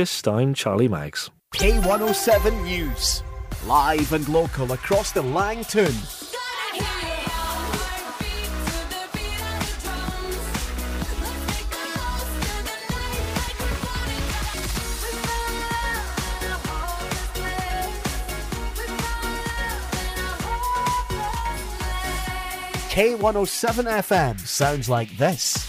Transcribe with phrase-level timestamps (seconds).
[0.00, 1.28] Yes, I'm Charlie Maggs.
[1.54, 3.24] K107 News.
[3.66, 5.86] Live and local across the Lang Toun.
[22.94, 25.67] K107 FM sounds like this.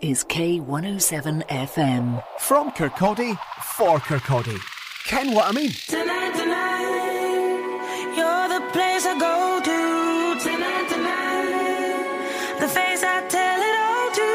[0.00, 2.22] is K107 FM.
[2.38, 4.58] From Kirkcaldy, for Kirkcaldy.
[5.04, 5.70] Ken what I mean?
[5.86, 10.38] Tonight, tonight, you're the place I go to.
[10.42, 14.30] Tonight, tonight, the face I tell it all to.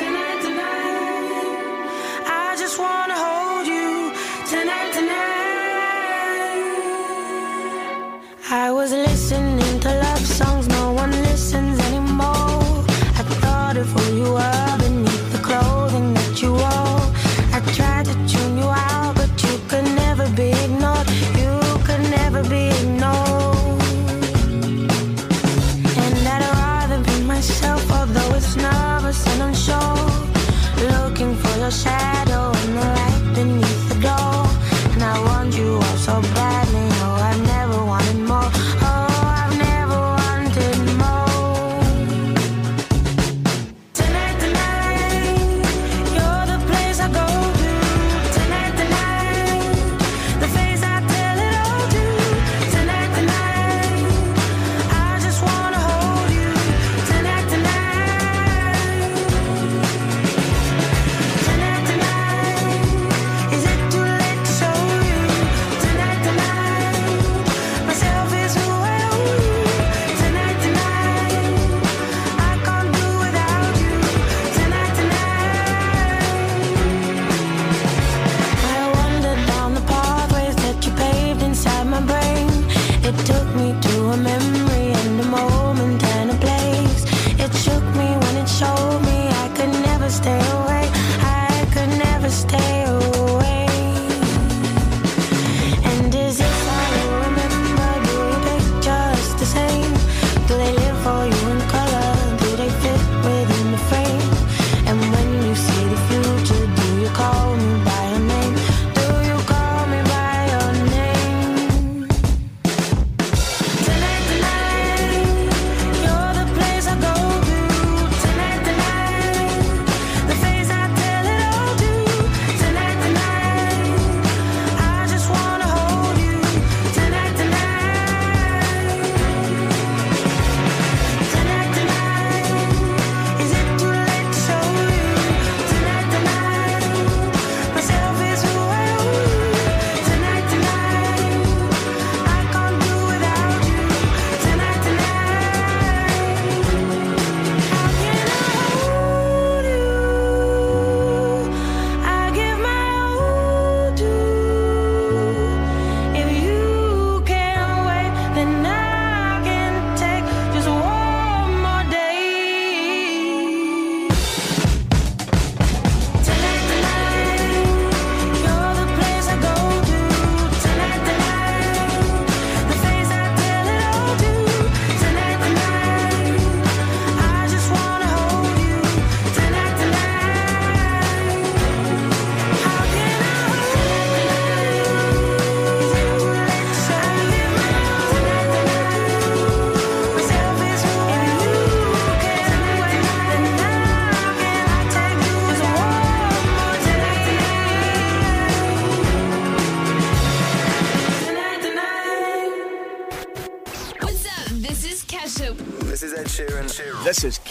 [0.00, 1.82] Tonight, tonight,
[2.26, 4.12] I just wanna hold you.
[4.48, 5.28] Tonight, tonight,
[8.50, 10.47] I was listening to love songs.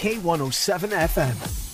[0.08, 1.67] K107 FM.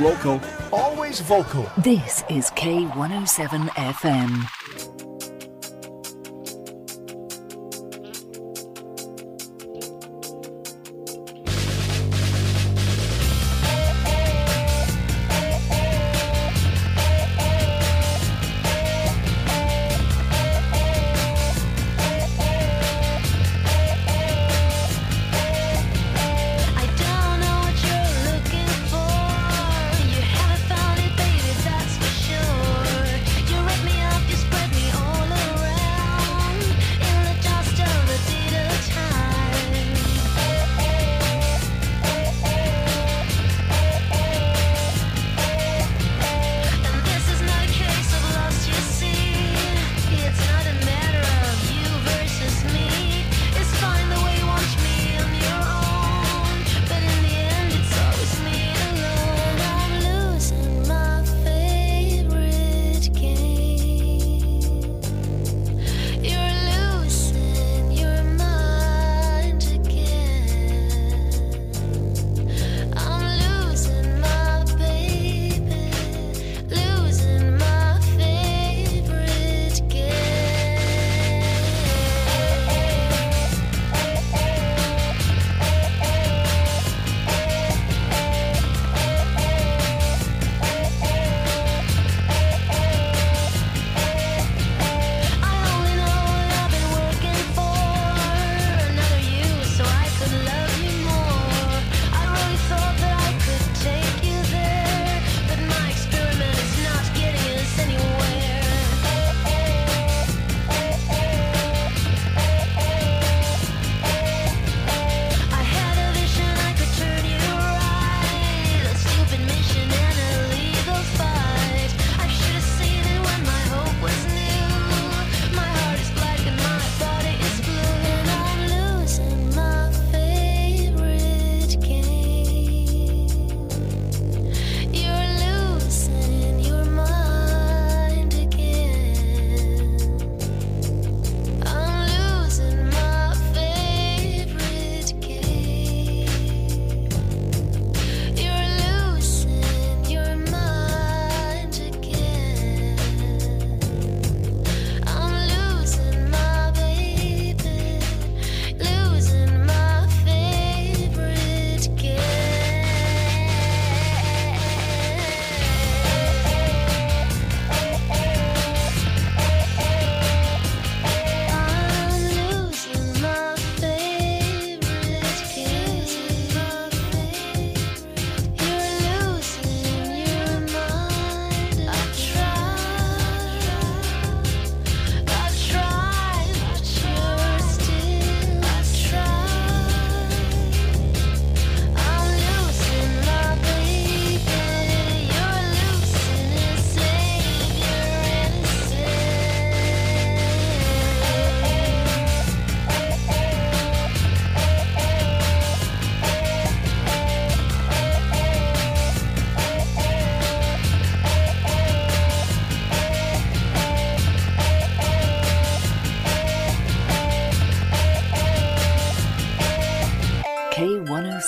[0.00, 0.40] Local,
[0.72, 1.70] always vocal.
[1.78, 4.57] This is K107 FM.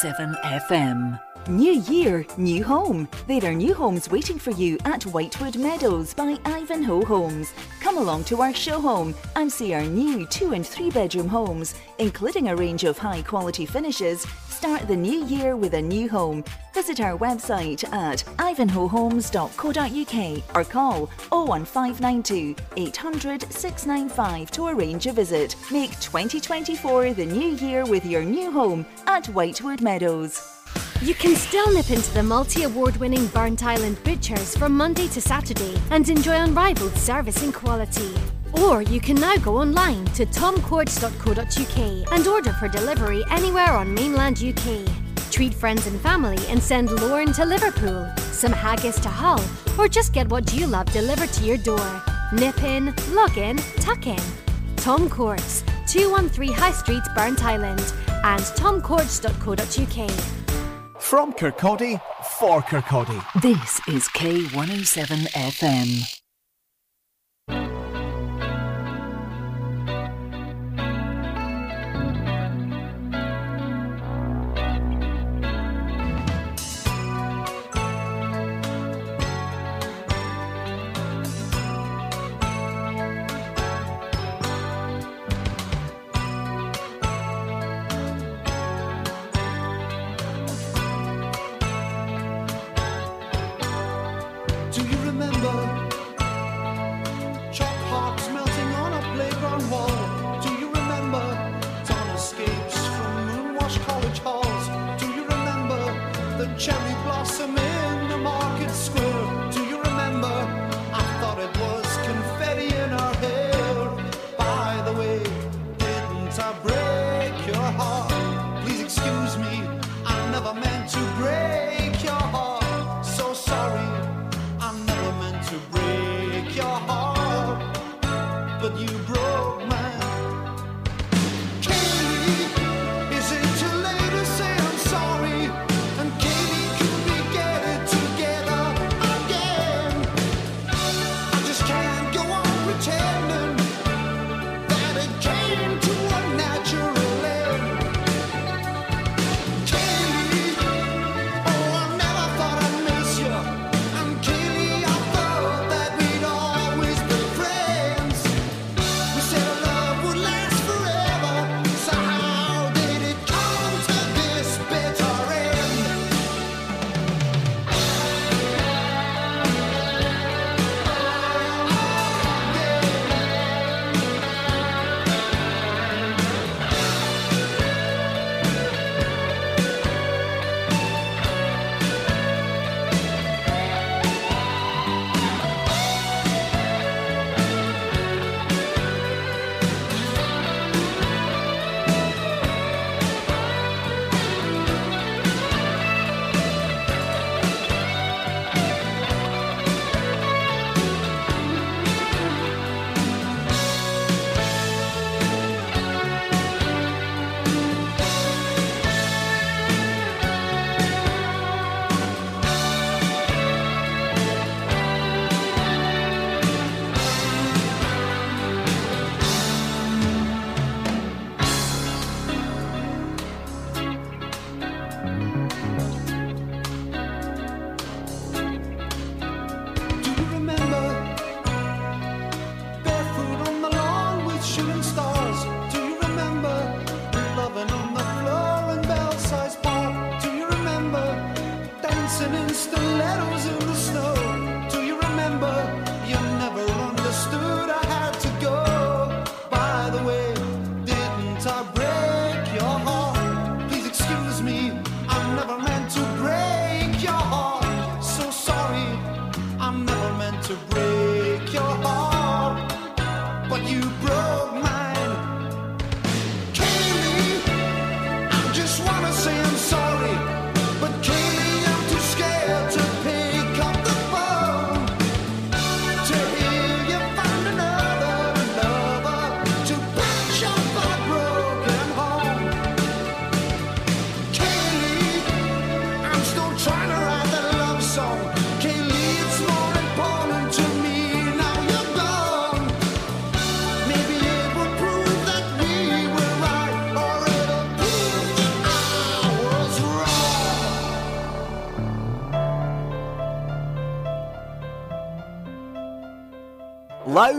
[0.00, 1.20] K107 FM.
[1.48, 3.06] New year, new home.
[3.26, 7.52] There are new homes waiting for you at Whitewood Meadows by Ivanhoe Homes.
[7.80, 11.74] Come along to our show home and see our new two and three bedroom homes,
[11.98, 14.22] including a range of high quality finishes.
[14.48, 16.44] Start the new year with a new home.
[16.72, 25.56] Visit our website at ivanhoehomes.co.uk or call 01592 800 695 to arrange a visit.
[25.70, 30.56] Make 2024 the new year with your new home at Whitewood Meadows.
[31.02, 35.76] You can still nip into the multi award winning Burntisland Butchers from Monday to Saturday
[35.90, 38.12] and enjoy unrivaled service and quality.
[38.52, 44.42] Or you can now go online to tomcourts.co.uk and order for delivery anywhere on mainland
[44.42, 44.99] UK.
[45.30, 49.42] Treat friends and family and send Lorne to Liverpool, some haggis to Hull,
[49.78, 52.02] or just get what you love delivered to your door.
[52.32, 54.20] Nip in, log in, tuck in.
[54.76, 60.10] Tom Courts, 213 High Street, Burntisland, and tomcourts.co.uk.
[61.00, 62.00] From Kirkcaldy,
[62.38, 63.40] for Kirkcaldy.
[63.40, 66.19] This is K107 FM.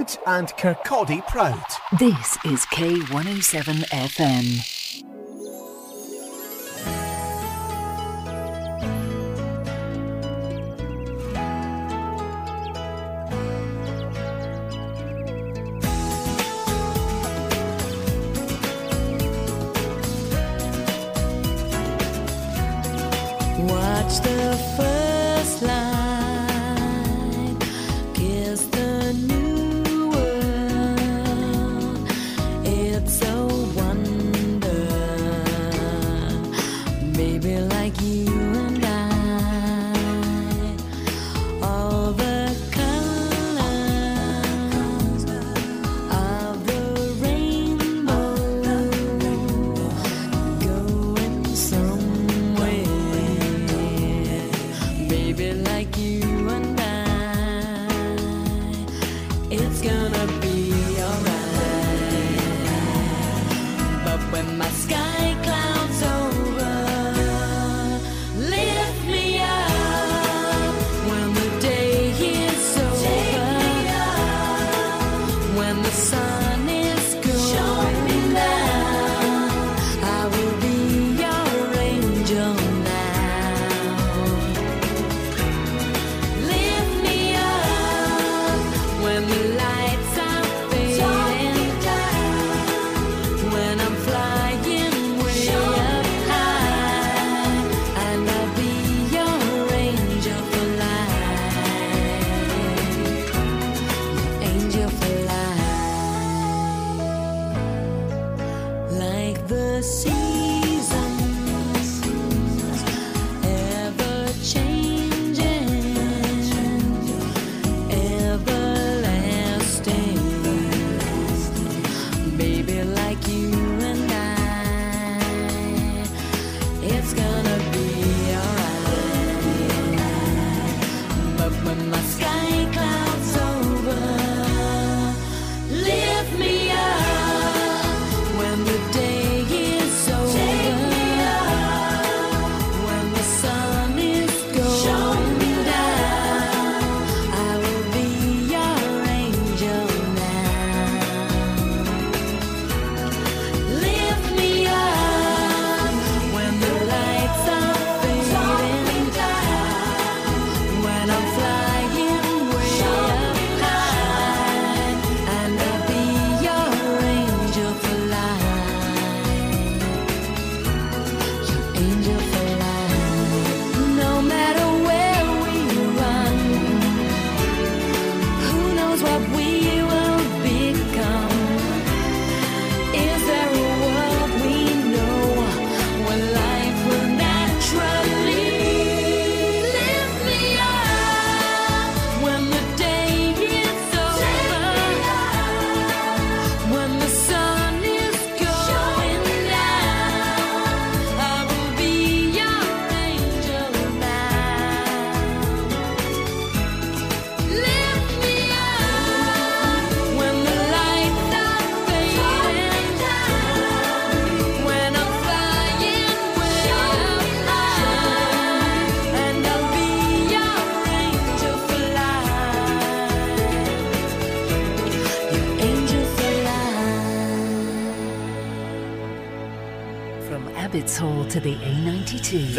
[0.01, 1.63] And Kirkcaldy Proud.
[1.99, 4.80] This is K107 FM.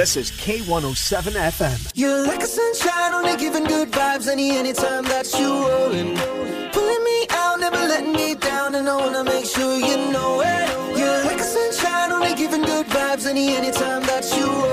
[0.02, 1.92] This is K107 FM.
[1.94, 6.16] You're like a sunshine, only giving good vibes any anytime that you rolling.
[6.72, 10.98] Pulling me out, never letting me down, and I wanna make sure you know it.
[10.98, 14.71] You're like a sunshine, only giving good vibes any anytime that you rolling.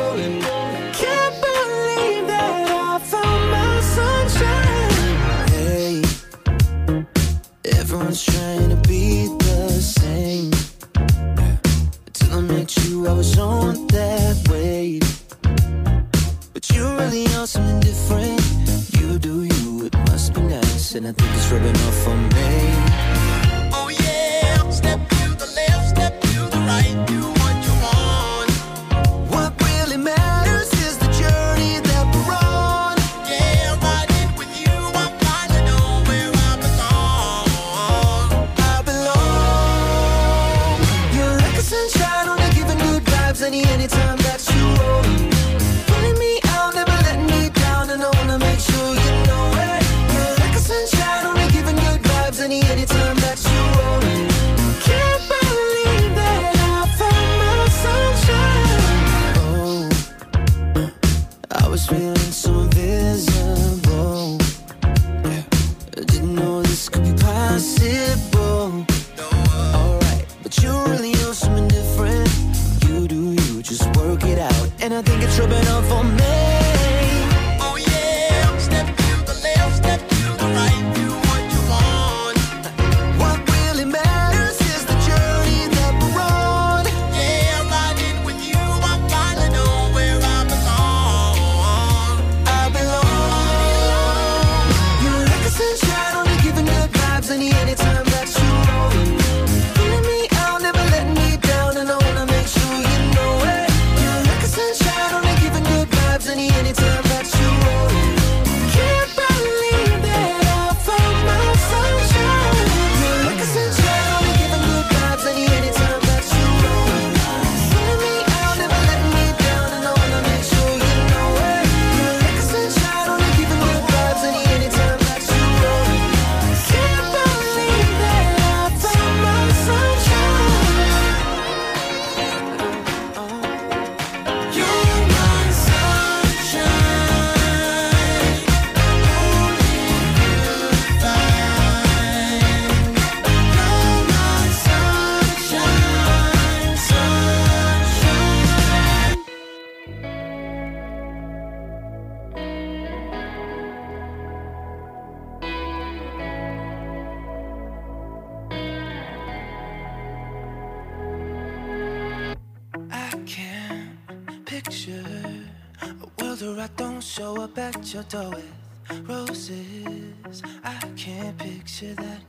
[167.09, 170.43] show up at your door with roses.
[170.63, 172.21] I can't picture that.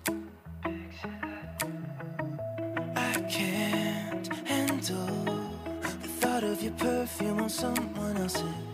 [2.97, 5.51] I can't handle
[5.83, 8.69] the thought of your perfume on someone else's.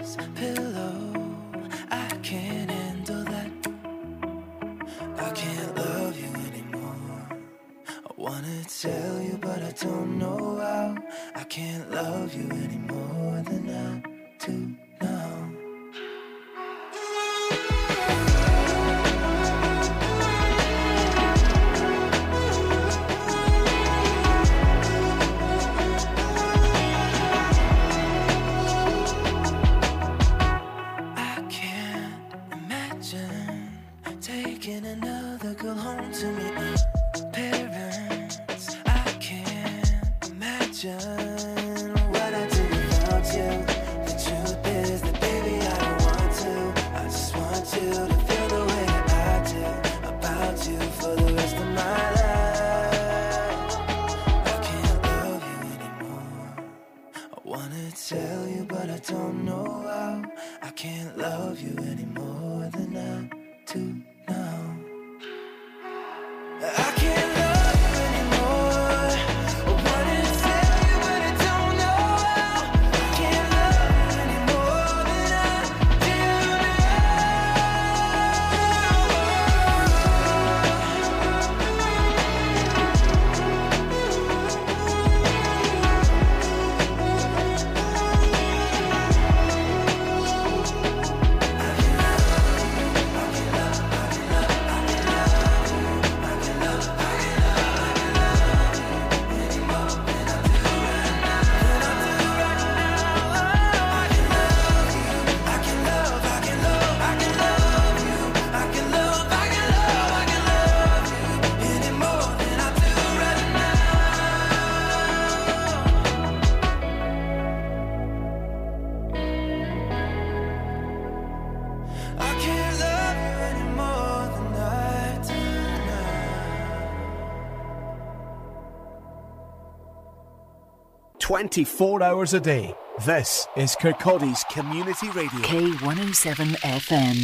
[131.37, 132.75] 24 hours a day.
[133.05, 135.39] This is Kirkcaldy's Community Radio.
[135.41, 137.17] K107 FM.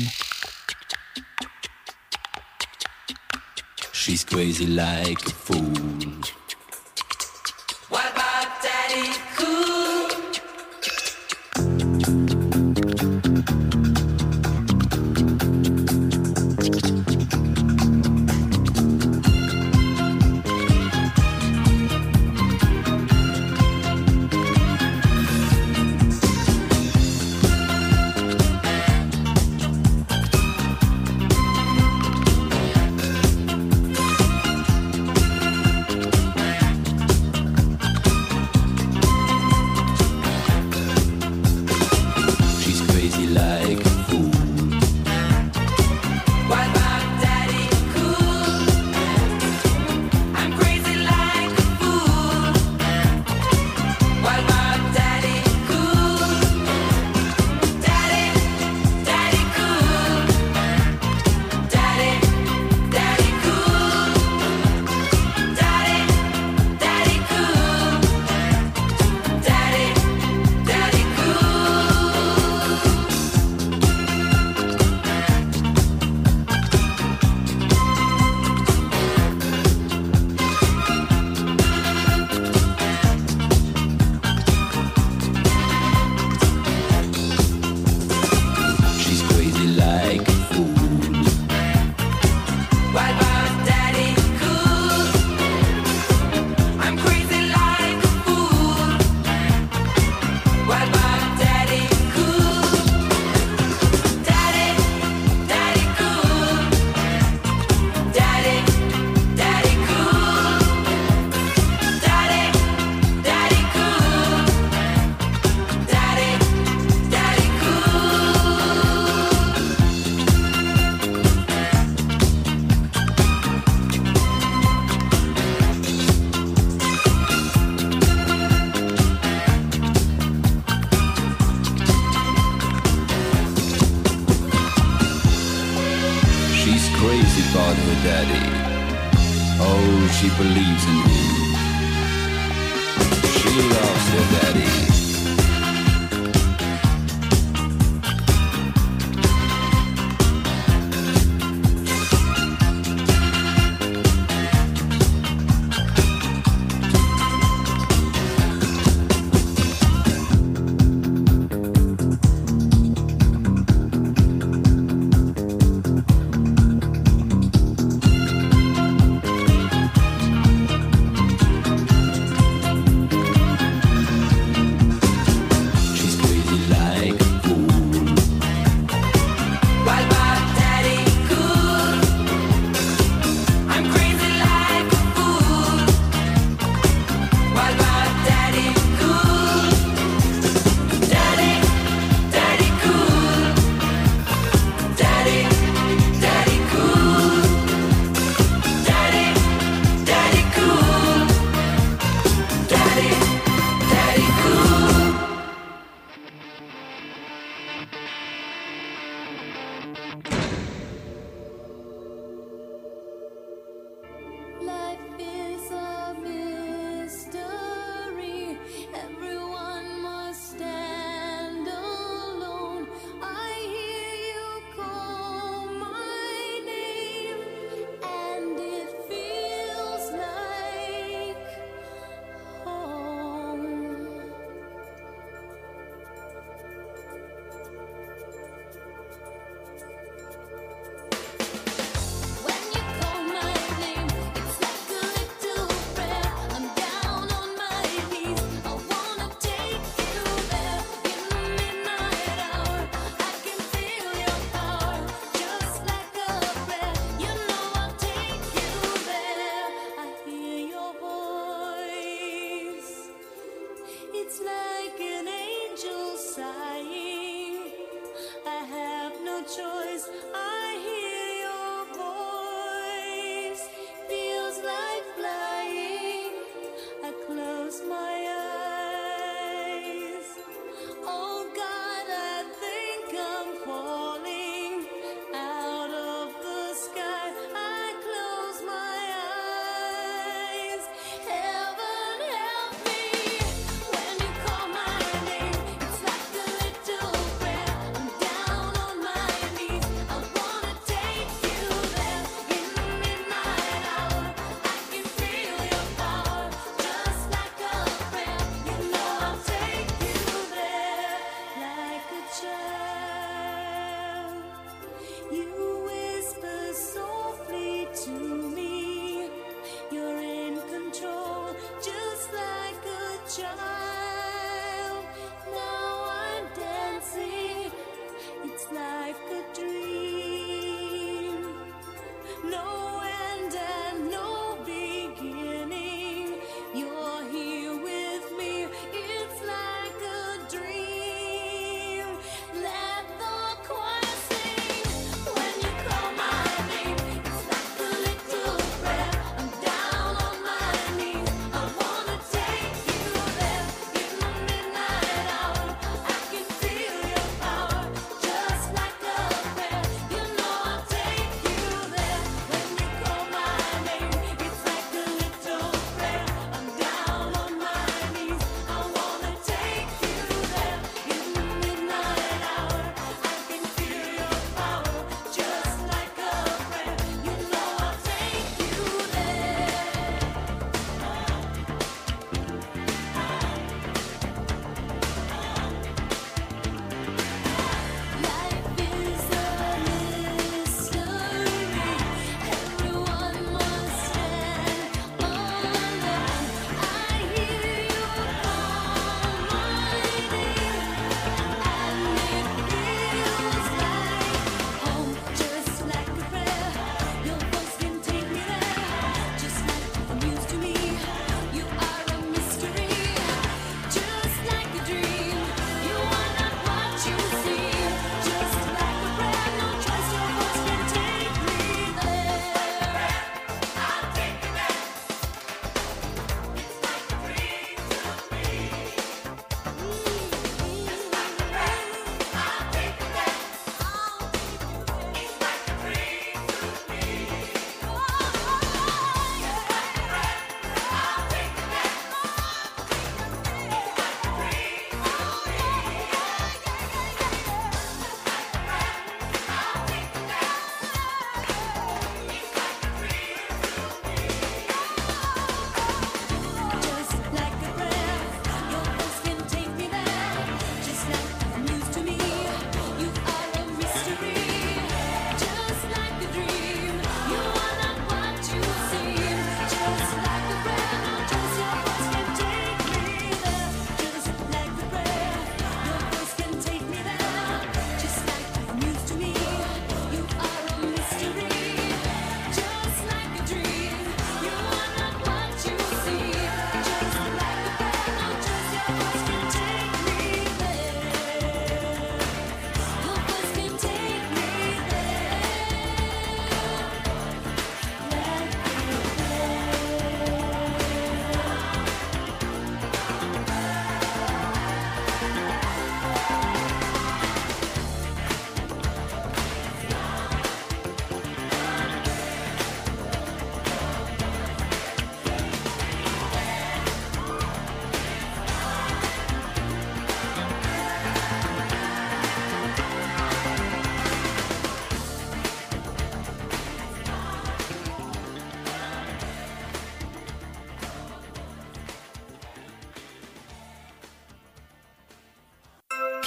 [3.94, 6.41] She's crazy like a fool.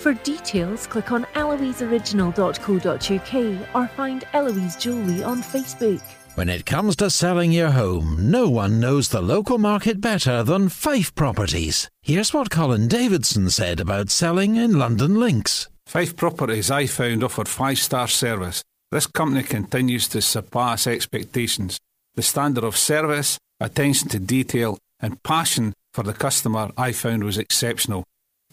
[0.00, 6.00] For details, click on eloiseoriginal.co.uk or find Eloise Jewellery on Facebook.
[6.36, 10.70] When it comes to selling your home, no one knows the local market better than
[10.70, 11.86] Fife Properties.
[12.00, 15.68] Here's what Colin Davidson said about selling in London Links.
[15.84, 18.64] Fife Properties I found offered five star service.
[18.90, 21.78] This company continues to surpass expectations.
[22.14, 27.36] The standard of service, attention to detail, and passion for the customer I found was
[27.36, 28.04] exceptional.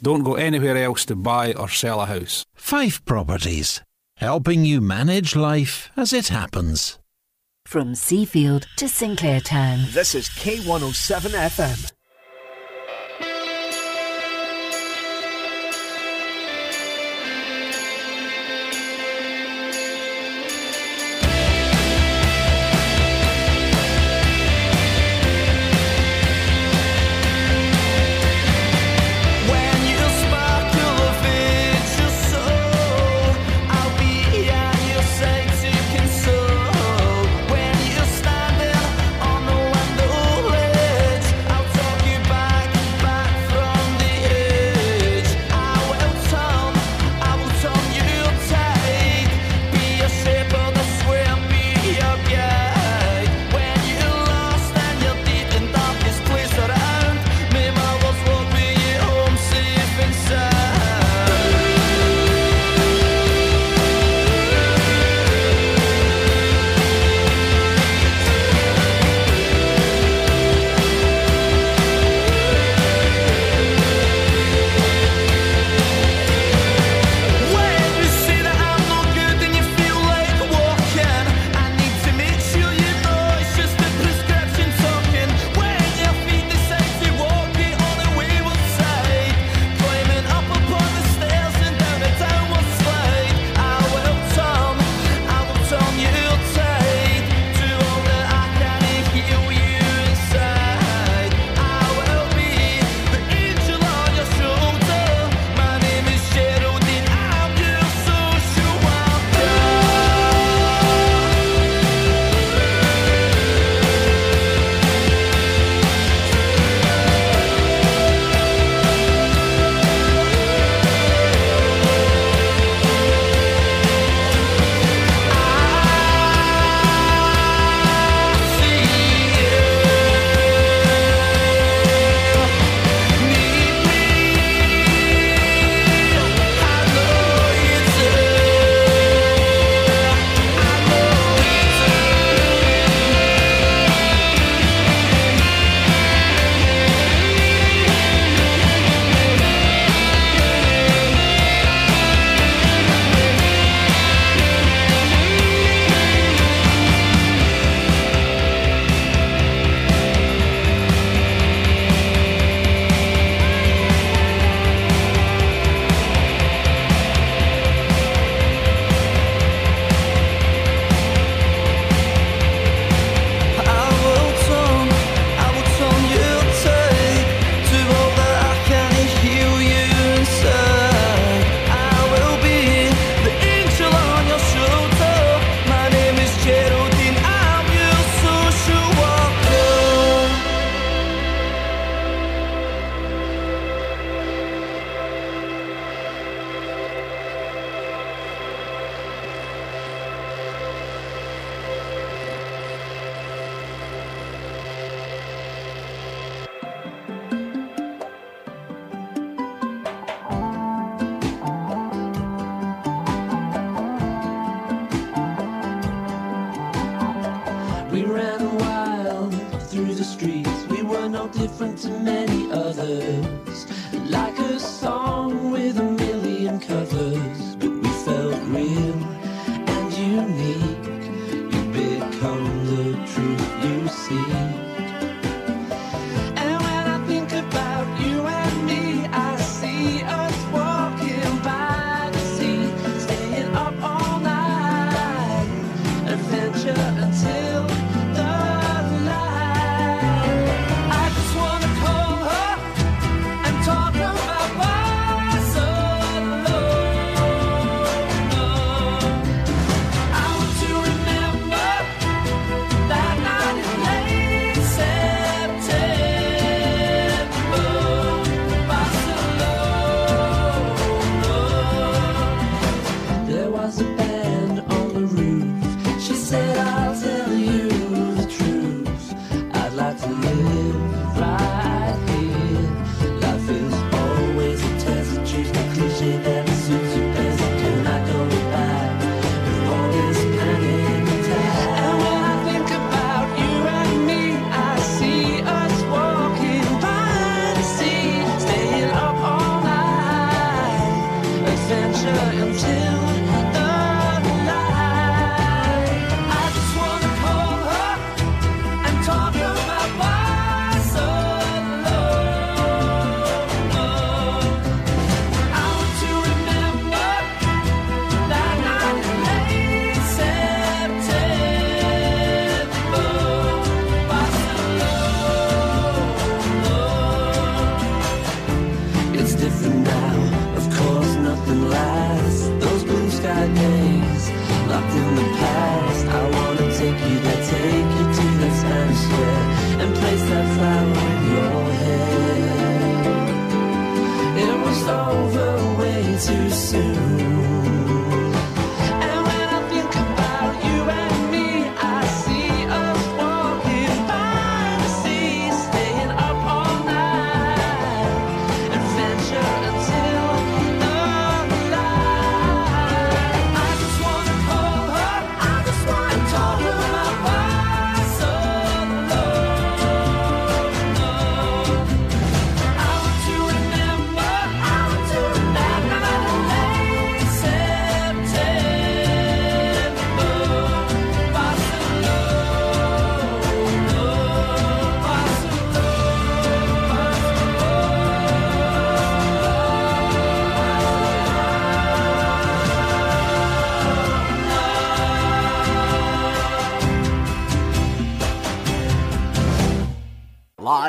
[0.02, 2.46] Don't go anywhere else to buy or sell a house.
[2.54, 3.82] Fife Properties,
[4.18, 7.00] helping you manage life as it happens.
[7.66, 9.92] From Seafield to Sinclairtown.
[9.92, 11.92] This is K107 FM.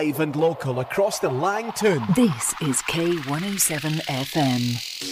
[0.08, 2.02] live and local across the Lang Toun.
[2.14, 5.07] This is K107 FM.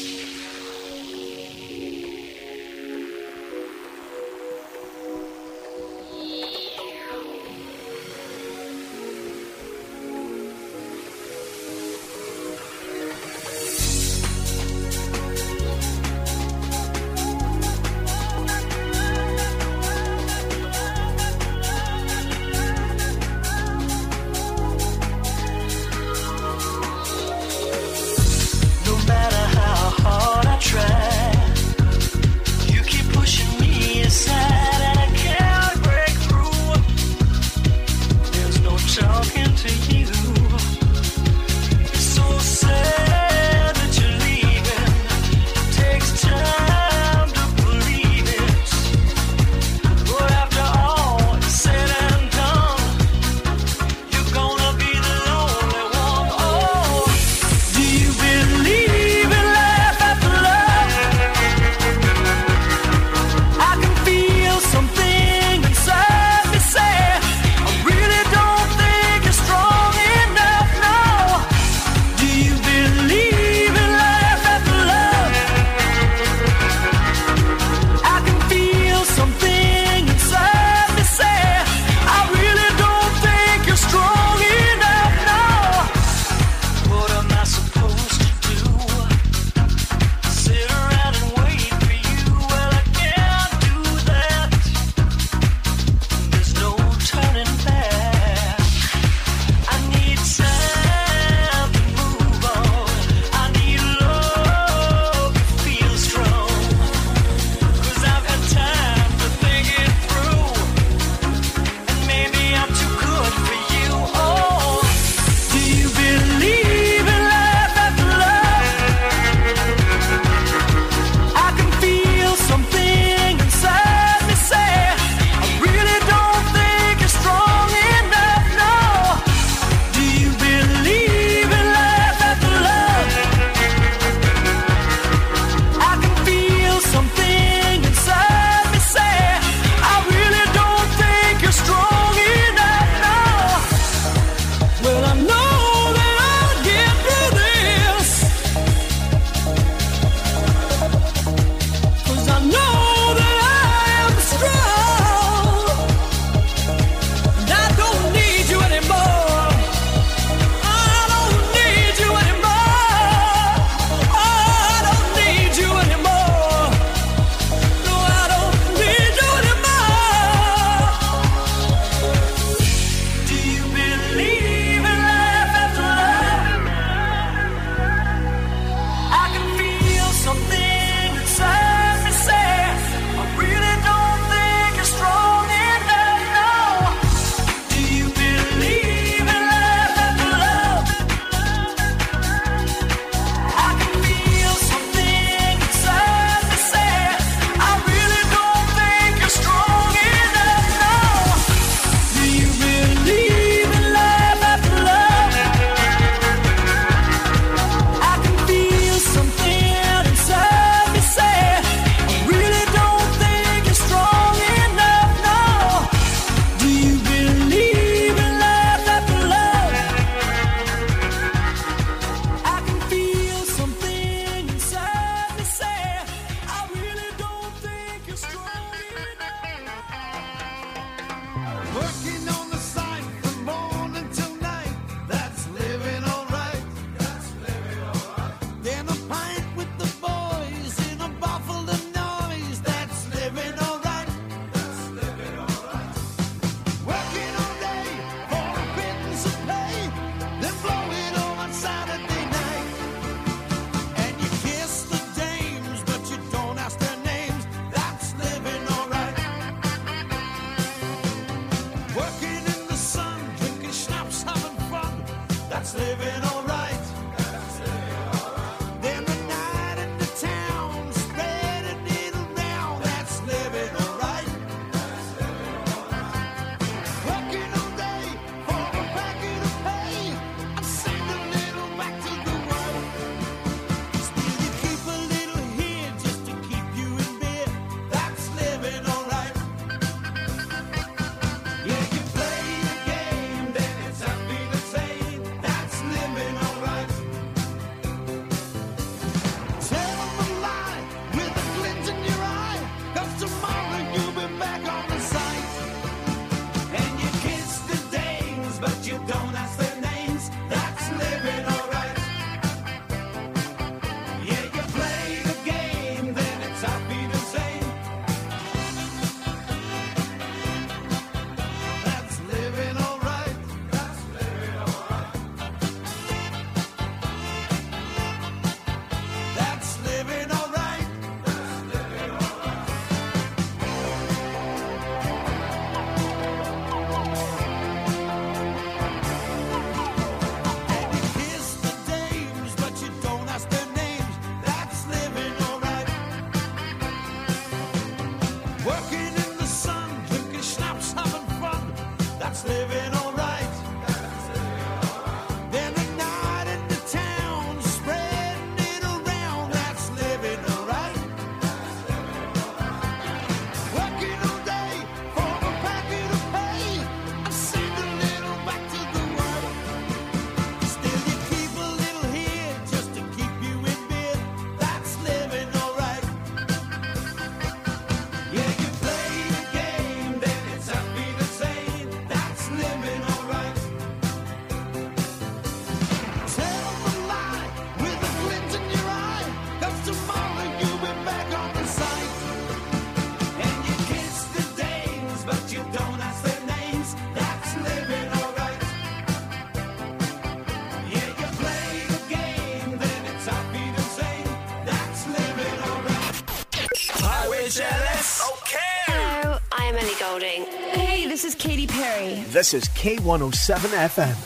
[412.36, 413.56] This is K107
[413.96, 414.16] FM.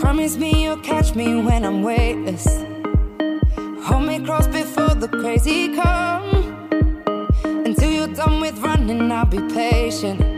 [0.00, 2.46] Promise me you'll catch me when I'm weightless.
[3.84, 6.24] Hold me close before the crazy come.
[7.44, 10.35] Until you're done with running, I'll be patient.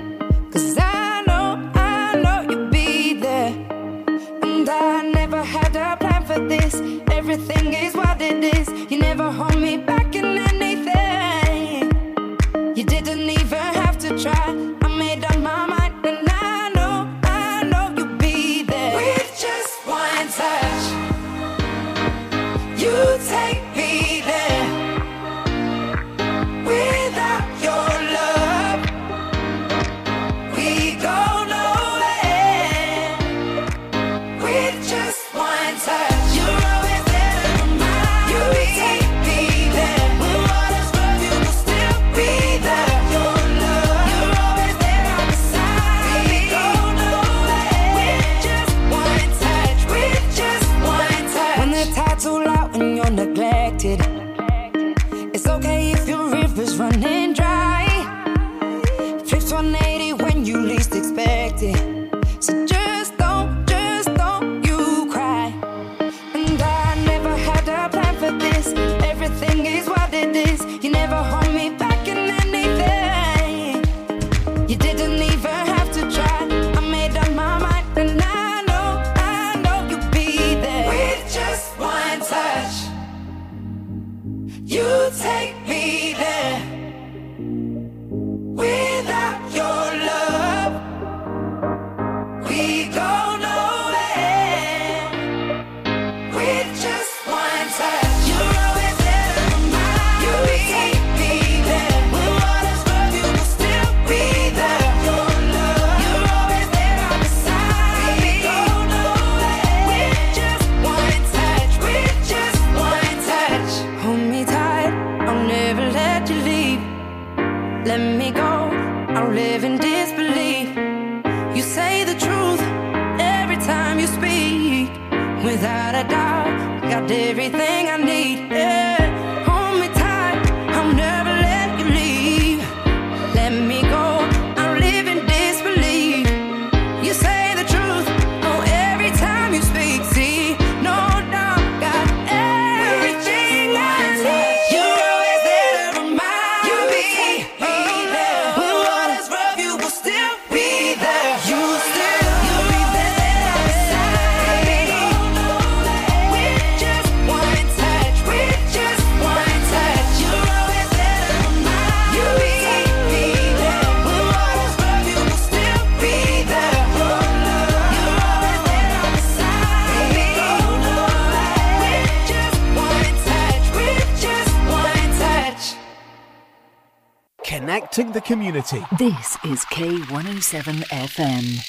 [178.29, 178.85] community.
[178.99, 181.65] This is K107 FM.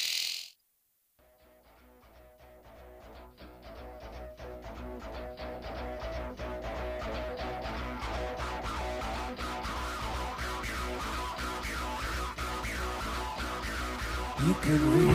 [14.45, 15.09] You can read.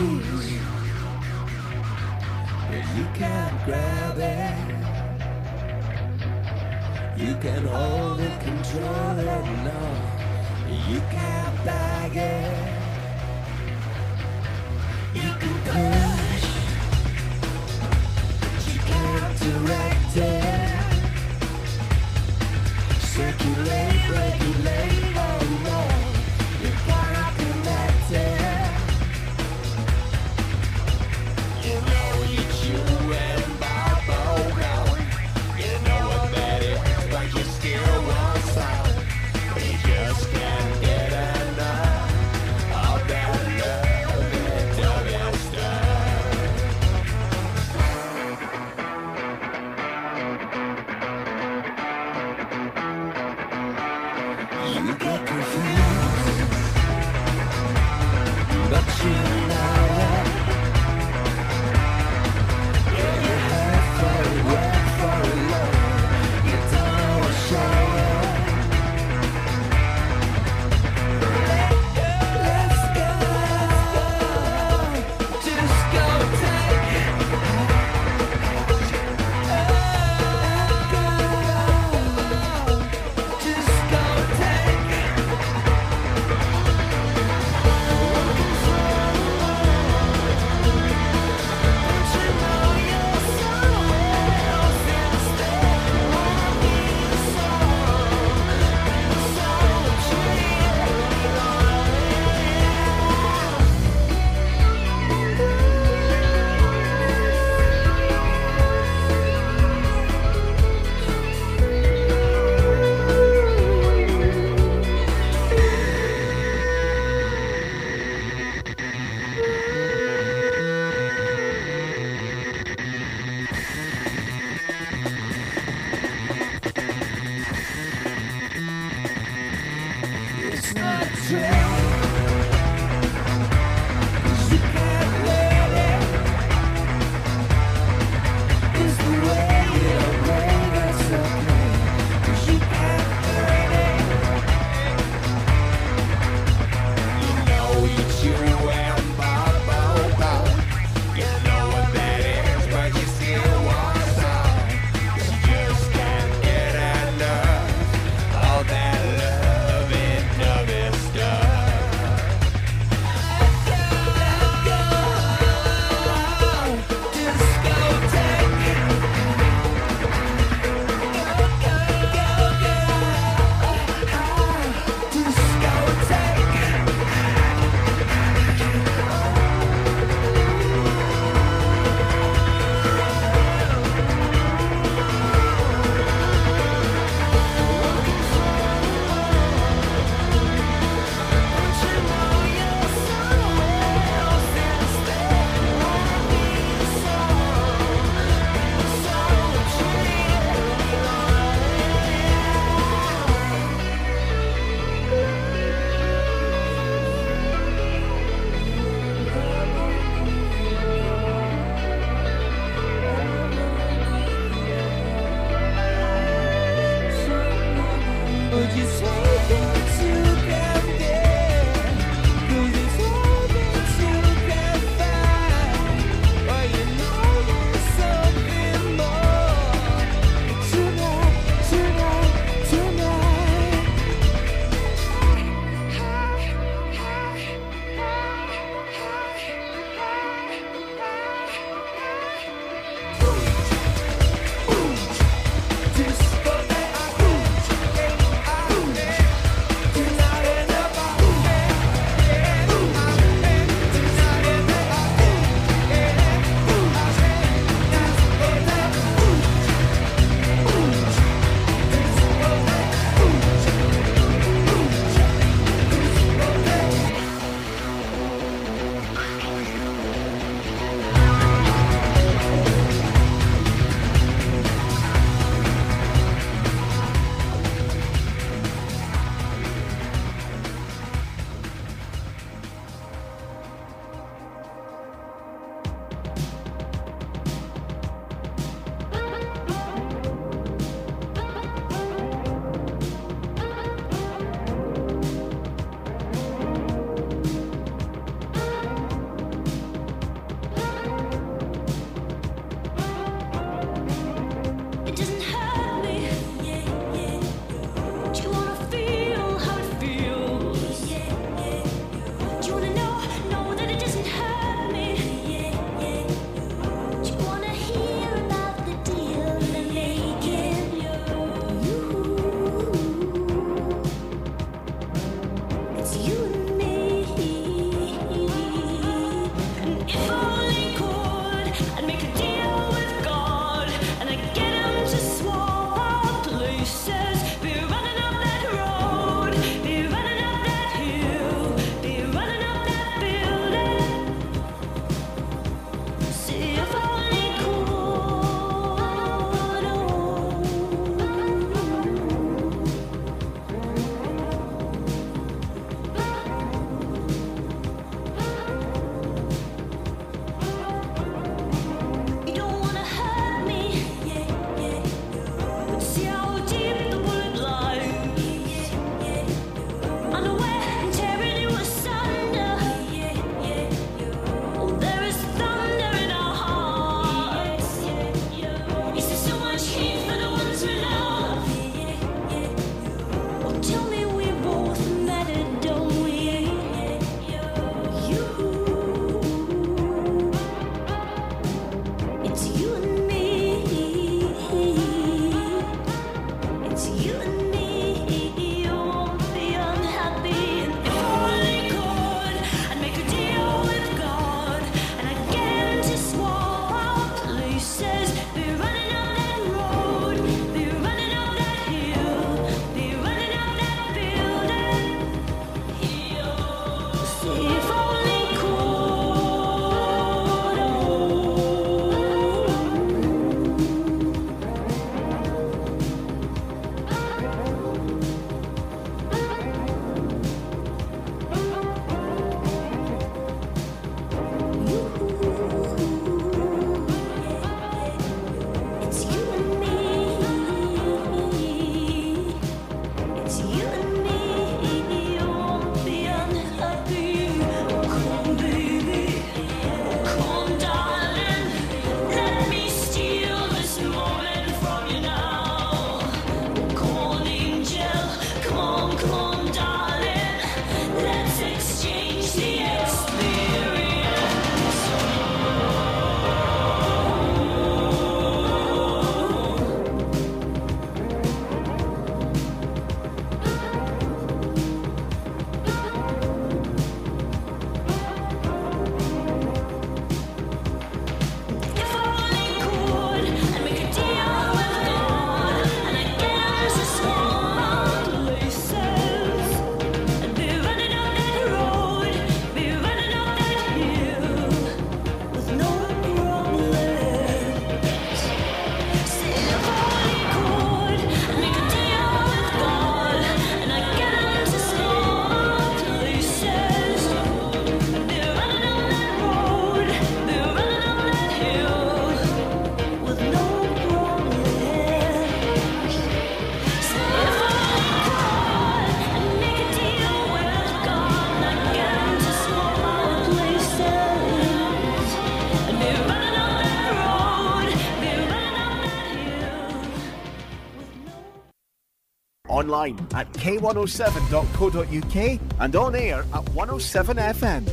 [533.65, 537.89] k107.co.uk and on air at 107FM.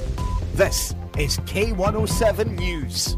[0.52, 3.16] This is K107 News.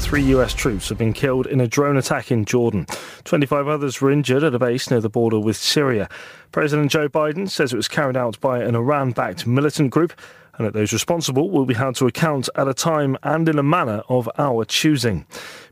[0.00, 2.86] Three US troops have been killed in a drone attack in Jordan.
[3.24, 6.08] 25 others were injured at a base near the border with Syria.
[6.52, 10.14] President Joe Biden says it was carried out by an Iran backed militant group
[10.56, 13.62] and that those responsible will be held to account at a time and in a
[13.62, 15.26] manner of our choosing.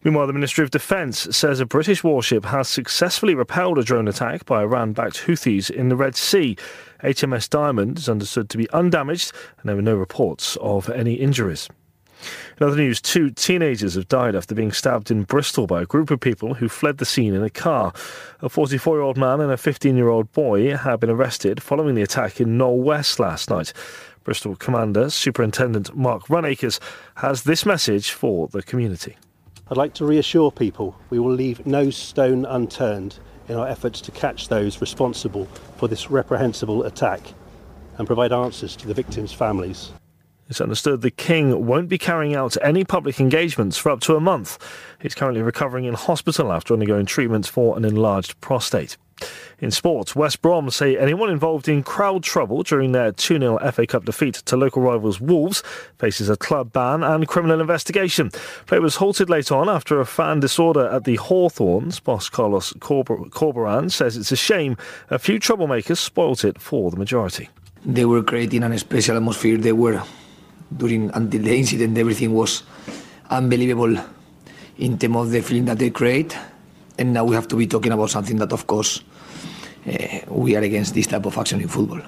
[0.04, 4.44] Meanwhile, the Ministry of Defence says a British warship has successfully repelled a drone attack
[4.46, 6.56] by Iran backed Houthis in the Red Sea.
[7.02, 11.68] HMS Diamond is understood to be undamaged, and there were no reports of any injuries.
[12.60, 16.10] In other news, two teenagers have died after being stabbed in Bristol by a group
[16.10, 17.92] of people who fled the scene in a car.
[18.40, 21.94] A 44 year old man and a 15 year old boy have been arrested following
[21.94, 23.72] the attack in Knowle West last night.
[24.24, 26.78] Bristol Commander Superintendent Mark Runacres
[27.16, 29.16] has this message for the community.
[29.70, 33.18] I'd like to reassure people we will leave no stone unturned
[33.48, 35.46] in our efforts to catch those responsible
[35.76, 37.20] for this reprehensible attack
[37.98, 39.92] and provide answers to the victims' families.
[40.48, 44.20] It's understood the King won't be carrying out any public engagements for up to a
[44.20, 44.58] month.
[45.00, 48.96] He's currently recovering in hospital after undergoing treatment for an enlarged prostate.
[49.58, 53.86] In sports, West Brom say anyone involved in crowd trouble during their 2 0 FA
[53.86, 55.62] Cup defeat to local rivals Wolves
[55.98, 58.30] faces a club ban and criminal investigation.
[58.66, 62.00] Play was halted late on after a fan disorder at the Hawthorns.
[62.00, 64.76] Boss Carlos Corber- Corberan says it's a shame
[65.10, 67.48] a few troublemakers spoilt it for the majority.
[67.84, 69.58] They were creating an special atmosphere.
[69.58, 70.02] They were,
[70.76, 72.62] during until the incident, everything was
[73.30, 73.96] unbelievable
[74.78, 76.36] in terms of the feeling that they create.
[76.98, 79.02] And now we have to be talking about something that, of course,
[79.86, 82.00] Uh, we are against this type of action in football.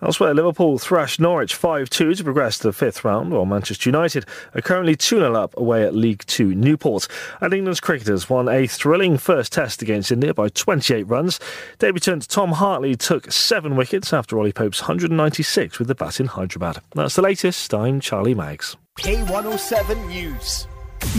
[0.00, 4.26] Elsewhere, Liverpool thrashed Norwich 5 2 to progress to the fifth round, while Manchester United
[4.54, 7.08] are currently 2 0 up away at League Two Newport.
[7.40, 11.40] And England's cricketers won a thrilling first test against India by 28 runs.
[11.80, 16.80] Debutant Tom Hartley took seven wickets after Ollie Pope's 196 with the bat in Hyderabad.
[16.94, 17.74] That's the latest.
[17.74, 18.76] I'm Charlie Maggs.
[19.00, 20.68] K107 News.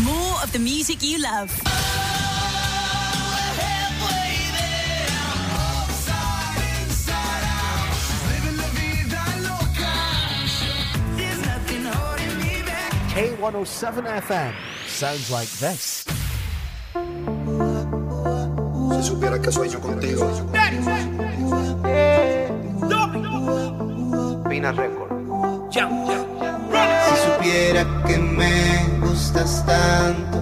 [0.04, 2.09] More of the music you love.
[13.20, 14.54] K107 FM
[14.88, 16.06] sounds like this.
[18.96, 20.24] Si supiera que sueño contigo.
[24.50, 25.12] Pina Record.
[25.70, 25.80] Si
[27.28, 30.40] supiera que me gustas tanto,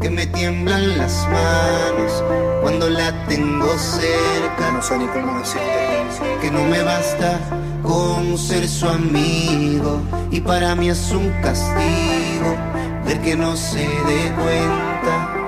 [0.00, 2.22] que me tiemblan las manos
[2.62, 4.70] cuando la tengo cerca.
[4.72, 6.38] No sé ni cómo decirte.
[6.40, 7.40] Que no me basta
[7.82, 10.00] con ser su amigo
[10.30, 12.56] y para mí es un castigo
[13.04, 15.42] del que no se dé cuenta.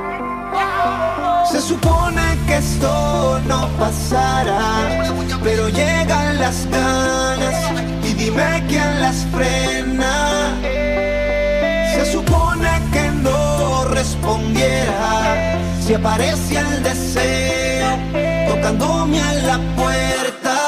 [1.51, 5.05] Se supone que esto no pasará,
[5.43, 7.55] pero llegan las ganas
[8.03, 10.59] y dime quién las frena.
[11.95, 17.99] Se supone que no respondiera si aparece el deseo
[18.49, 20.64] tocándome a la puerta.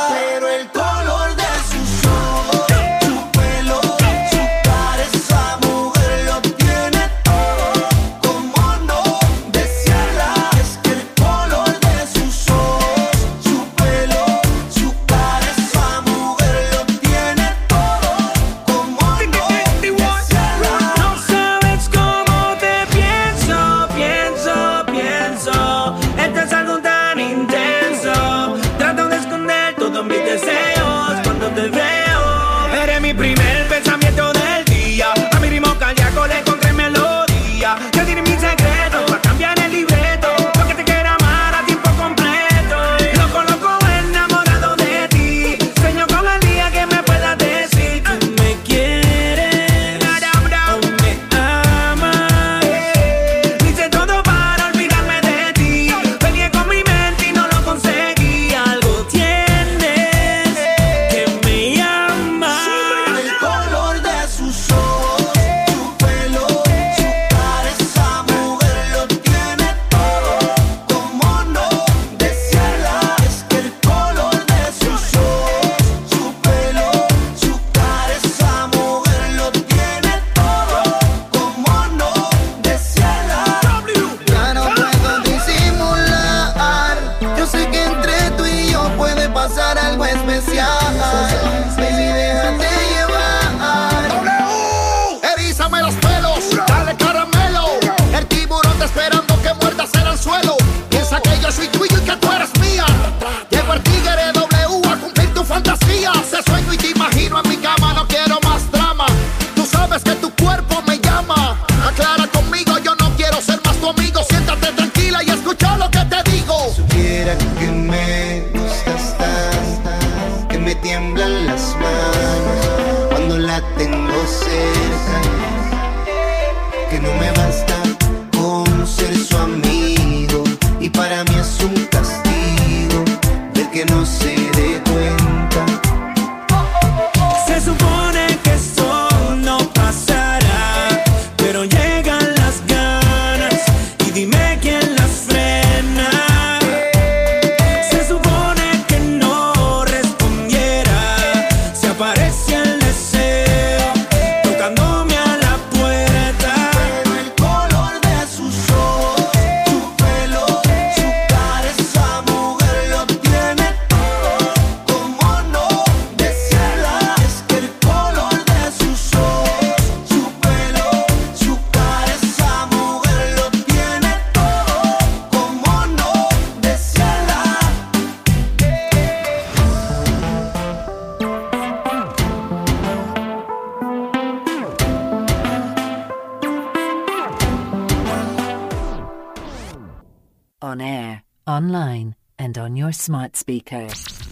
[193.36, 193.88] speaker.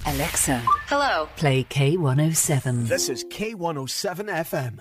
[0.06, 0.62] Alexa.
[0.88, 1.28] Hello.
[1.36, 2.88] Play K107.
[2.88, 4.80] This is K107 FM.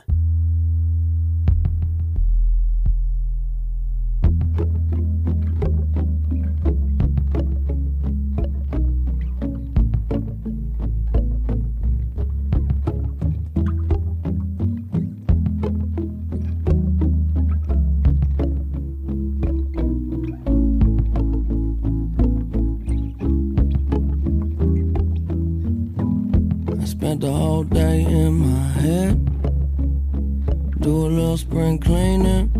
[31.37, 32.51] spring cleaning.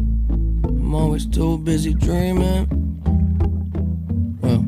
[0.64, 2.68] I'm always too busy dreaming.
[4.42, 4.64] Well,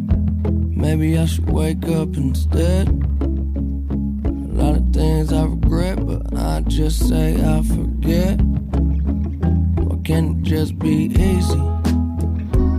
[0.75, 2.87] maybe I should wake up instead.
[2.87, 8.39] A lot of things I regret, but I just say I forget.
[8.41, 11.57] Why can't it just be easy?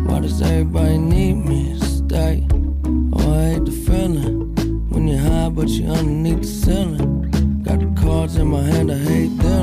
[0.07, 2.47] Why does everybody need me to stay?
[3.15, 4.55] Oh, I hate the feeling
[4.90, 7.62] when you're high, but you're underneath the ceiling.
[7.62, 9.55] Got the cards in my hand, I hate them.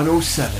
[0.00, 0.59] K107.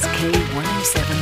[0.00, 1.21] K107.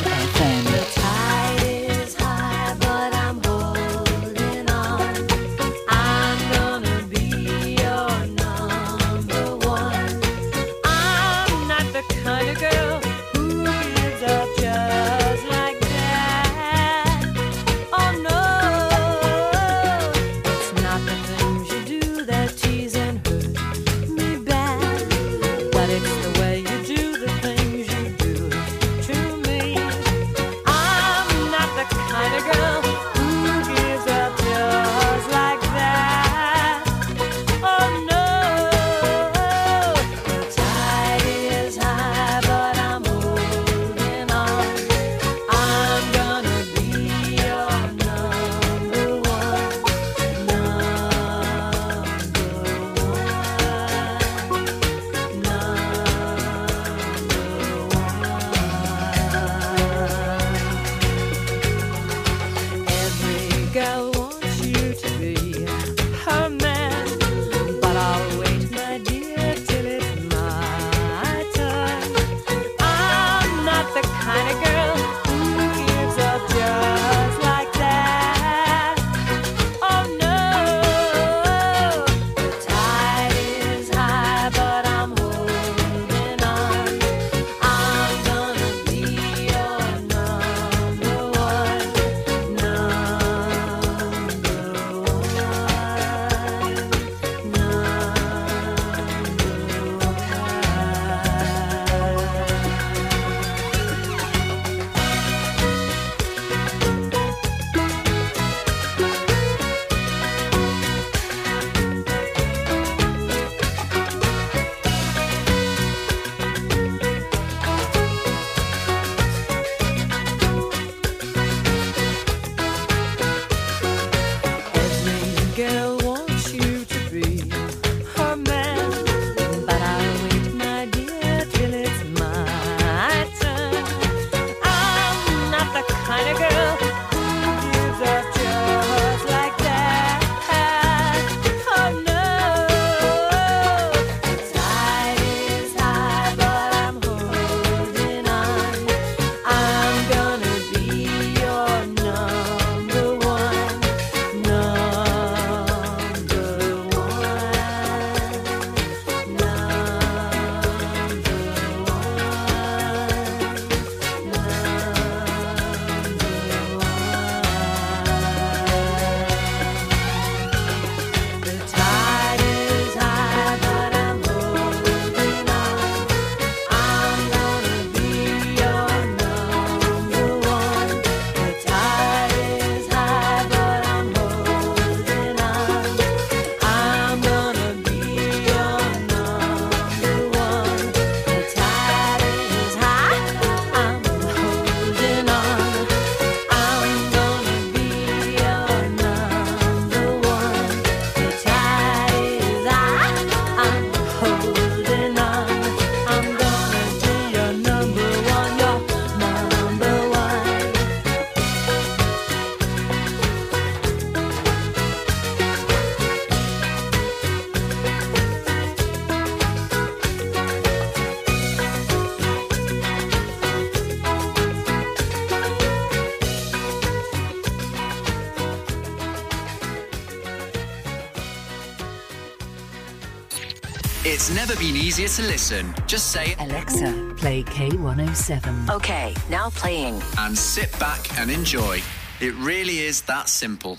[234.91, 235.73] easier to listen.
[235.87, 238.71] Just say, Alexa, play K107.
[238.71, 240.03] Okay, now playing.
[240.19, 241.81] And sit back and enjoy.
[242.21, 243.79] It really is that simple.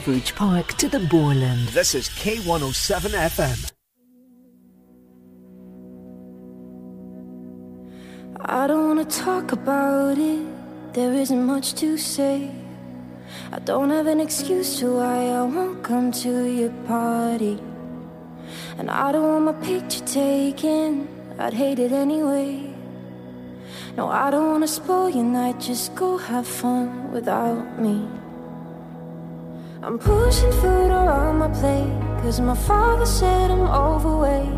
[0.00, 1.68] Beveridge Park to the Borland.
[1.68, 3.72] This is K107 FM.
[8.40, 10.46] I don't wanna talk about it.
[10.94, 12.50] There isn't much to say.
[13.52, 17.58] I don't have an excuse to why I won't come to your party.
[18.78, 21.08] And I don't want my picture taken.
[21.38, 22.72] I'd hate it anyway.
[23.98, 25.60] No, I don't wanna spoil your night.
[25.60, 28.19] Just go have fun without me.
[29.82, 34.52] I'm pushing food around my plate Cause my father said I'm overweight.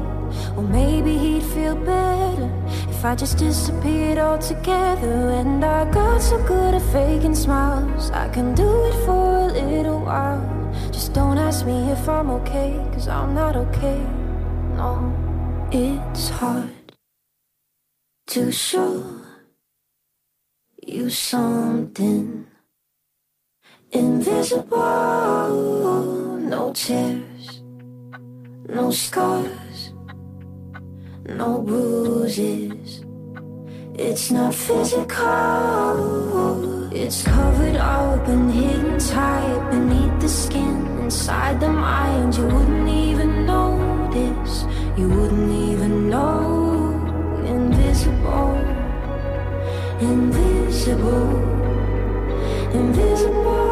[0.56, 2.50] Well maybe he'd feel better
[2.90, 5.30] If I just disappeared altogether.
[5.30, 10.00] And I got so good at faking smiles I can do it for a little
[10.00, 10.42] while.
[10.90, 14.04] Just don't ask me if I'm okay Cause I'm not okay,
[14.74, 15.14] no
[15.70, 16.92] It's hard
[18.28, 19.04] To show
[20.84, 22.51] you something.
[23.94, 24.78] Invisible,
[26.38, 27.60] no tears,
[28.66, 29.92] no scars,
[31.26, 33.04] no bruises.
[33.94, 35.12] It's not physical,
[36.90, 40.86] it's covered up and hidden tight beneath the skin.
[41.02, 44.64] Inside the mind, you wouldn't even notice,
[44.96, 46.96] you wouldn't even know.
[47.44, 48.56] Invisible,
[50.00, 51.42] invisible,
[52.72, 53.71] invisible.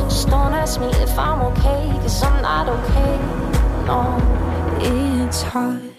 [0.11, 3.17] Just don't ask me if I'm okay, cause I'm not okay.
[3.87, 4.19] No,
[4.81, 5.95] it's hard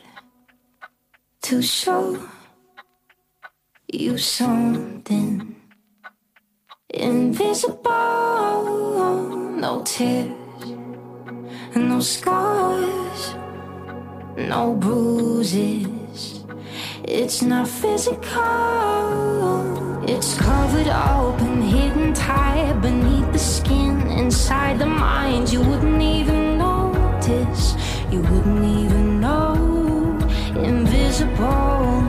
[1.41, 2.19] to show
[3.91, 5.57] you something
[6.91, 7.81] invisible.
[9.57, 10.31] No tears,
[11.75, 13.35] no scars,
[14.37, 16.45] no bruises.
[17.05, 18.21] It's not physical,
[20.07, 25.53] it's covered up and hidden tight beneath skin, inside the mind.
[25.53, 27.75] You wouldn't even notice,
[28.11, 29.55] you wouldn't even know.
[30.55, 32.05] Invisible,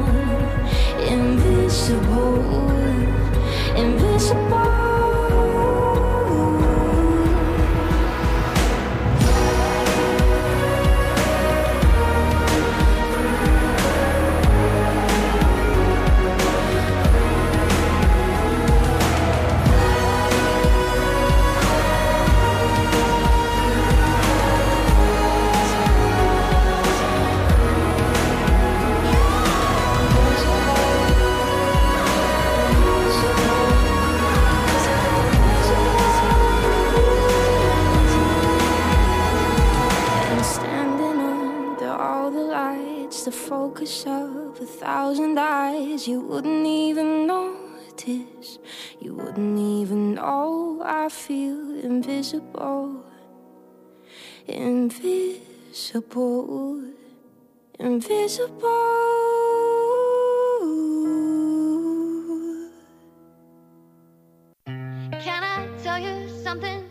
[1.10, 2.70] invisible,
[3.76, 4.63] invisible.
[43.74, 48.60] focus of a thousand eyes, you wouldn't even notice.
[49.02, 53.04] You wouldn't even know I feel invisible,
[54.48, 55.24] invisible,
[57.80, 58.60] invisible.
[64.68, 66.83] Can I tell you something?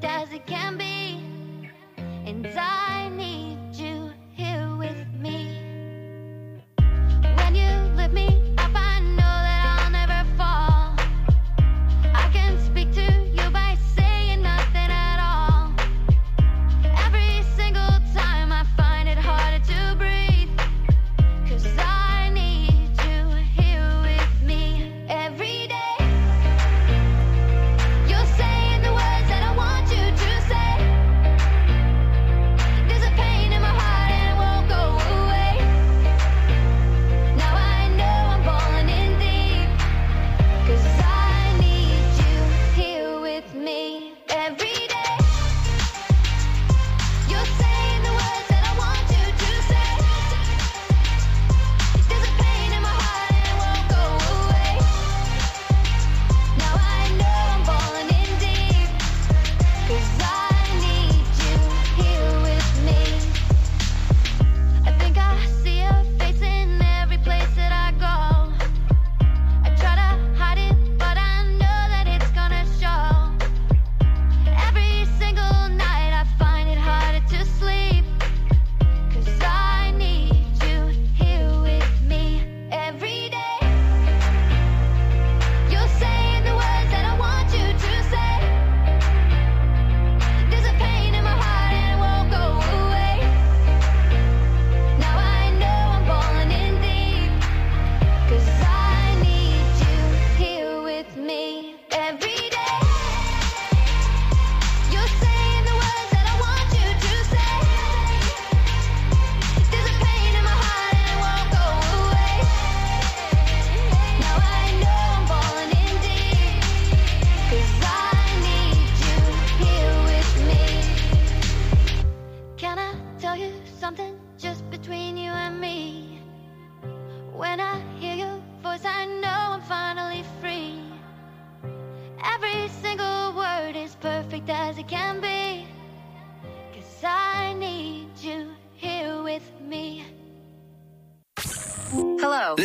[0.00, 1.20] perfect as it can be.
[2.26, 3.03] And I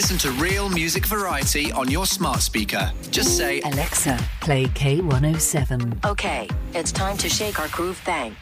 [0.10, 2.92] listen to real music variety on your smart speaker.
[3.12, 6.04] Just say, Alexa, play K107.
[6.04, 8.36] Okay, it's time to shake our groove thing.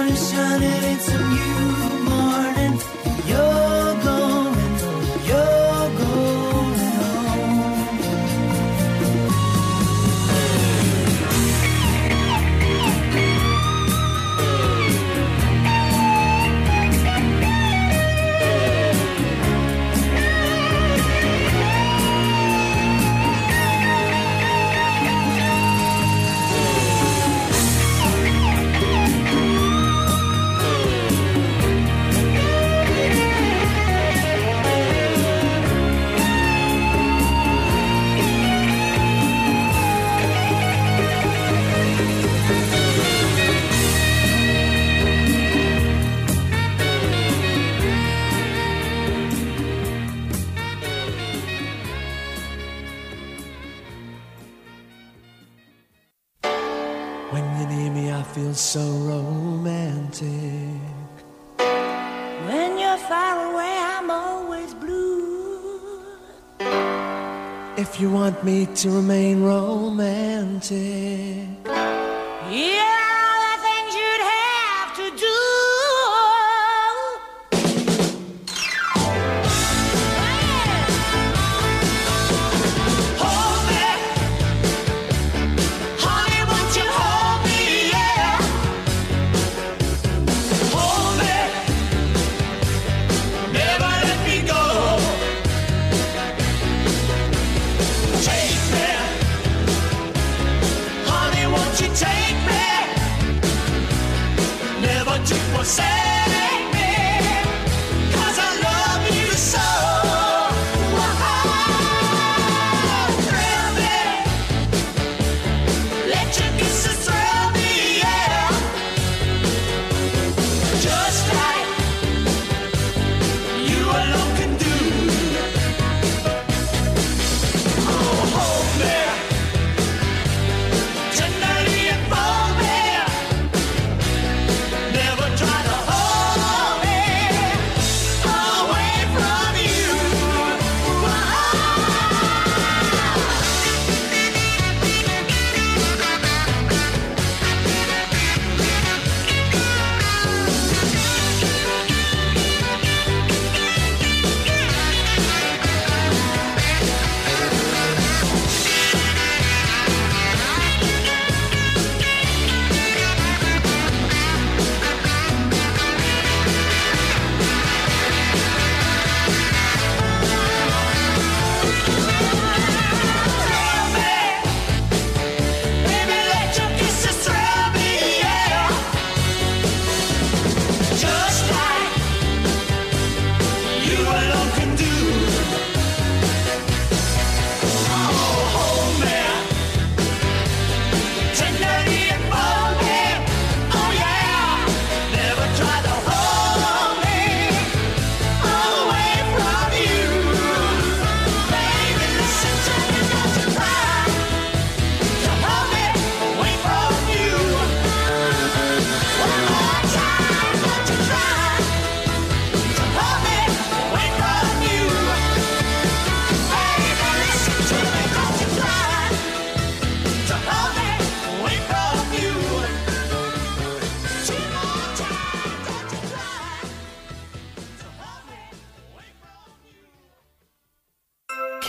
[0.00, 2.19] Sun is shining, it's a
[68.80, 70.99] to remain romantic,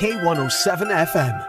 [0.02, 1.48] K107 FM.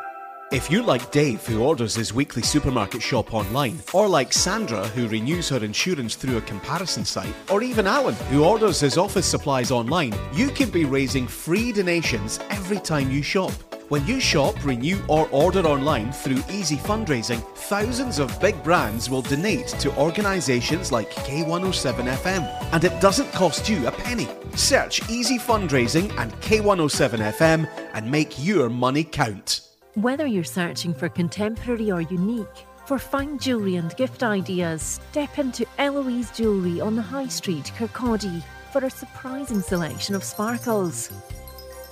[0.53, 5.09] If you're like Dave, who orders his weekly supermarket shop online, or like Sandra, who
[5.09, 9.71] renews her insurance through a comparison site, or even Alan, who orders his office supplies
[9.71, 13.53] online, you can be raising free donations every time you shop.
[13.93, 19.21] When you shop, renew, or order online through Easy Fundraising, thousands of big brands will
[19.21, 24.29] donate to organisations like K107 FM, and it doesn't cost you a penny.
[24.57, 29.61] Search Easy Fundraising and K107 FM and make your money count.
[29.93, 35.67] Whether you're searching for contemporary or unique, for fine jewellery and gift ideas, step into
[35.77, 38.43] Eloise Jewellery on the High Street, Kirkcaldy,
[38.73, 41.11] for a surprising selection of sparkles.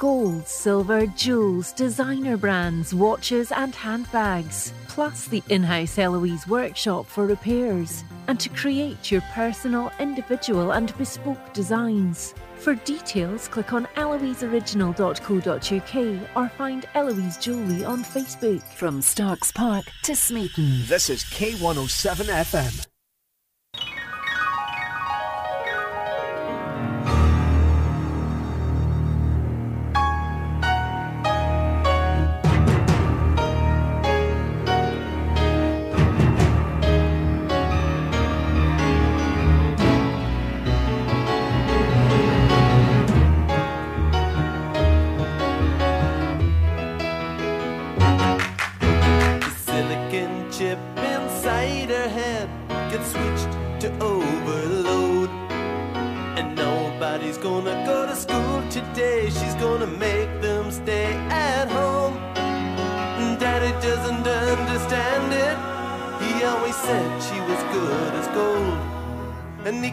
[0.01, 7.27] Gold, silver, jewels, designer brands, watches, and handbags, plus the in house Eloise workshop for
[7.27, 12.33] repairs, and to create your personal, individual, and bespoke designs.
[12.57, 18.63] For details, click on eloiseoriginal.co.uk or find Eloise Jewellery on Facebook.
[18.63, 20.87] From Starks Park to Smeaton.
[20.87, 22.90] This is K107 FM.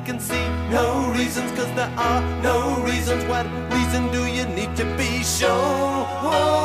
[0.08, 3.26] Can see no reasons, cause there are no reasons.
[3.26, 6.57] What reason do you need to be shown?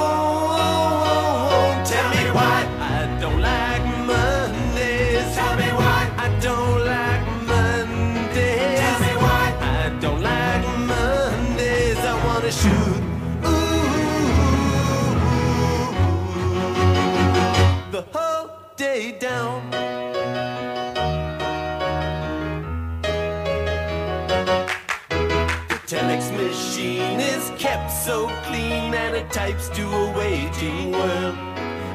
[29.46, 31.36] Types to a waiting world.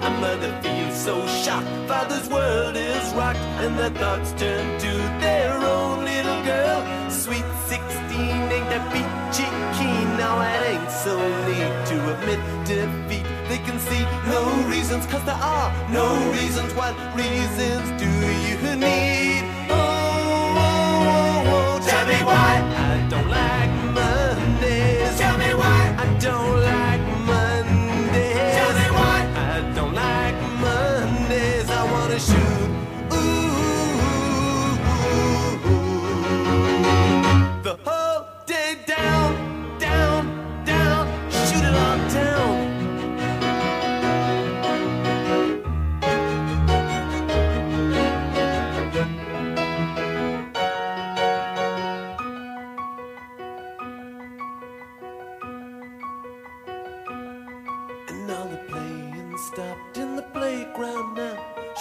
[0.08, 4.92] A mother feels so shocked, father's world is rocked, and their thoughts turn to
[5.26, 6.80] their own little girl.
[7.10, 8.20] Sweet 16
[8.56, 11.16] ain't that peachy keen, now it ain't so
[11.48, 13.26] neat to admit defeat.
[13.50, 14.04] They can see
[14.36, 14.42] no
[14.74, 15.70] reasons, cause there are
[16.00, 16.08] no
[16.38, 16.70] reasons.
[16.80, 18.12] What reasons do
[18.48, 18.58] you
[18.88, 19.44] need?
[19.70, 20.74] Oh, oh,
[21.16, 22.52] oh, oh, tell me why
[22.90, 25.18] I don't like Mondays.
[25.22, 26.57] Tell me why I don't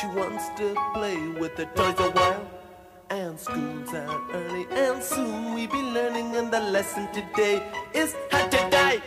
[0.01, 2.51] She wants to play with the toys a while.
[3.09, 6.36] And school's out early, and soon we'll be learning.
[6.36, 7.62] And the lesson today
[7.94, 9.01] is how to die.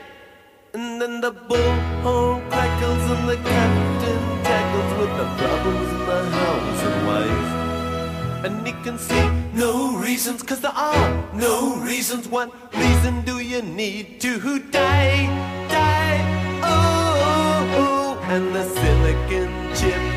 [0.73, 6.81] And then the bullhorn crackles, and the captain tackles with the problems in the house
[6.89, 8.45] and wife.
[8.45, 12.27] And he can see no reasons, cause there are no reasons.
[12.27, 15.27] What reason do you need to die?
[15.69, 16.19] Die,
[16.63, 18.33] oh, oh, oh.
[18.33, 20.08] And the silicon chip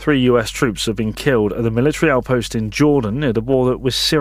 [0.00, 3.76] Three US troops have been killed at a military outpost in Jordan near the border
[3.76, 4.18] with Syria.